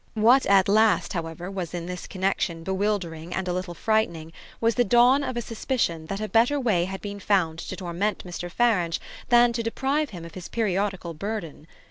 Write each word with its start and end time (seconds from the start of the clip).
What 0.15 0.47
at 0.47 0.67
last, 0.67 1.13
however, 1.13 1.51
was 1.51 1.75
in 1.75 1.85
this 1.85 2.07
connexion 2.07 2.63
bewildering 2.63 3.35
and 3.35 3.47
a 3.47 3.53
little 3.53 3.75
frightening 3.75 4.33
was 4.59 4.73
the 4.73 4.83
dawn 4.83 5.21
of 5.23 5.37
a 5.37 5.43
suspicion 5.43 6.07
that 6.07 6.19
a 6.19 6.27
better 6.27 6.59
way 6.59 6.85
had 6.85 7.01
been 7.01 7.19
found 7.19 7.59
to 7.59 7.75
torment 7.75 8.23
Mr. 8.25 8.49
Farange 8.51 8.97
than 9.29 9.53
to 9.53 9.61
deprive 9.61 10.09
him 10.09 10.25
of 10.25 10.33
his 10.33 10.49
periodical 10.49 11.13
burden. 11.13 11.67